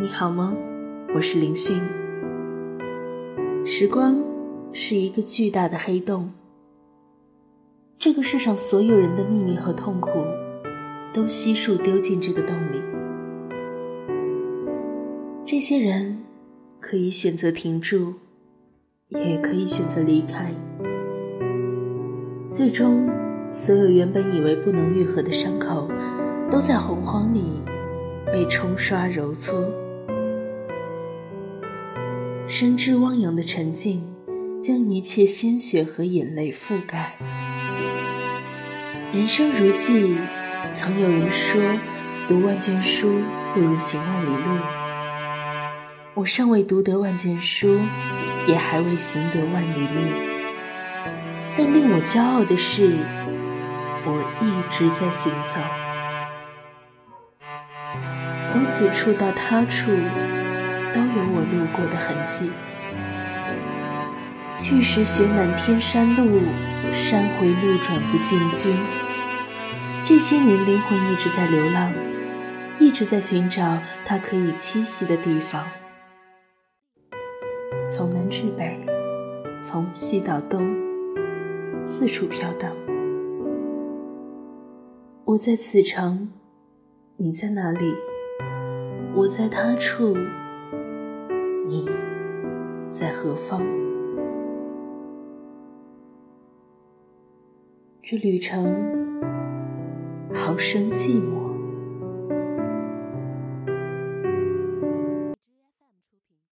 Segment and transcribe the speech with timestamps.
[0.00, 0.56] 你好吗？
[1.12, 1.76] 我是林讯。
[3.66, 4.16] 时光
[4.72, 6.30] 是一个巨大的黑洞，
[7.98, 10.24] 这个世上所有人的秘密和痛苦，
[11.12, 12.80] 都悉数丢进这个洞里。
[15.44, 16.18] 这些人
[16.78, 18.14] 可以选择停住，
[19.08, 20.54] 也可以选择离开。
[22.48, 23.10] 最终，
[23.50, 25.90] 所有原本以为不能愈合的伤口，
[26.48, 27.42] 都在洪荒里
[28.26, 29.68] 被冲刷揉搓。
[32.50, 34.10] 深知汪洋的沉静，
[34.62, 37.12] 将一切鲜血和眼泪覆盖。
[39.12, 40.16] 人生如寄，
[40.72, 41.60] 曾有人说，
[42.26, 43.20] 读万卷书
[43.52, 44.60] 不如行万里路。
[46.14, 47.78] 我尚未读得万卷书，
[48.46, 50.00] 也还未行得万里路。
[51.54, 52.96] 但令我骄傲的是，
[54.06, 55.60] 我一直在行走，
[58.46, 59.90] 从此处到他处。
[60.98, 62.50] 都有我路过的痕迹。
[64.56, 66.40] 去时雪满天山路，
[66.92, 68.76] 山回路转不见君。
[70.04, 71.92] 这些年，灵魂一直在流浪，
[72.80, 75.64] 一直在寻找它可以栖息的地方。
[77.86, 78.76] 从南至北，
[79.56, 80.68] 从西到东，
[81.84, 82.72] 四处飘荡。
[85.24, 86.32] 我在此城，
[87.18, 87.94] 你在哪里？
[89.14, 90.16] 我在他处。
[91.68, 91.86] 你
[92.90, 93.62] 在何方？
[98.02, 98.74] 这旅程
[100.32, 101.47] 好生寂寞。